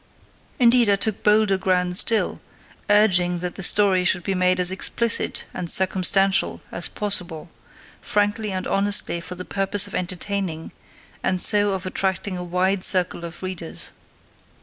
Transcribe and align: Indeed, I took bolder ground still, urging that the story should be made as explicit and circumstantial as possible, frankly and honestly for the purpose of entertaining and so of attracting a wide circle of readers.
Indeed, 0.57 0.89
I 0.89 0.95
took 0.95 1.21
bolder 1.21 1.59
ground 1.59 1.95
still, 1.95 2.41
urging 2.89 3.37
that 3.37 3.53
the 3.53 3.61
story 3.61 4.03
should 4.03 4.23
be 4.23 4.33
made 4.33 4.59
as 4.59 4.71
explicit 4.71 5.45
and 5.53 5.69
circumstantial 5.69 6.59
as 6.71 6.87
possible, 6.87 7.51
frankly 8.01 8.51
and 8.51 8.65
honestly 8.65 9.21
for 9.21 9.35
the 9.35 9.45
purpose 9.45 9.85
of 9.85 9.93
entertaining 9.93 10.71
and 11.21 11.39
so 11.39 11.73
of 11.75 11.85
attracting 11.85 12.35
a 12.35 12.43
wide 12.43 12.83
circle 12.83 13.23
of 13.23 13.43
readers. 13.43 13.91